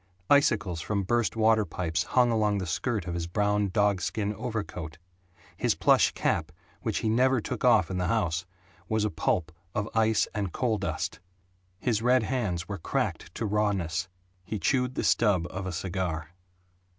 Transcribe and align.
Icicles 0.31 0.81
from 0.81 1.03
burst 1.03 1.35
water 1.35 1.63
pipes 1.63 2.01
hung 2.05 2.31
along 2.31 2.57
the 2.57 2.65
skirt 2.65 3.05
of 3.05 3.13
his 3.13 3.27
brown 3.27 3.69
dog 3.69 4.01
skin 4.01 4.33
overcoat; 4.33 4.97
his 5.55 5.75
plush 5.75 6.09
cap, 6.13 6.51
which 6.81 6.97
he 7.05 7.07
never 7.07 7.39
took 7.39 7.63
off 7.63 7.91
in 7.91 7.99
the 7.99 8.07
house, 8.07 8.47
was 8.89 9.05
a 9.05 9.11
pulp 9.11 9.51
of 9.75 9.87
ice 9.93 10.27
and 10.33 10.51
coal 10.51 10.79
dust; 10.79 11.19
his 11.77 12.01
red 12.01 12.23
hands 12.23 12.67
were 12.67 12.79
cracked 12.79 13.31
to 13.35 13.45
rawness; 13.45 14.07
he 14.43 14.57
chewed 14.57 14.95
the 14.95 15.03
stub 15.03 15.45
of 15.51 15.67
a 15.67 15.71
cigar. 15.71 16.31